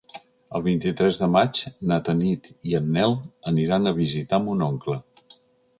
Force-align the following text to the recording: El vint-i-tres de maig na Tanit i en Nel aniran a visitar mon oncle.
El 0.59 0.63
vint-i-tres 0.67 1.19
de 1.23 1.27
maig 1.33 1.61
na 1.91 1.99
Tanit 2.09 2.49
i 2.71 2.75
en 2.81 2.91
Nel 2.97 3.17
aniran 3.53 3.87
a 3.93 3.97
visitar 4.01 4.43
mon 4.49 4.71
oncle. 4.73 4.99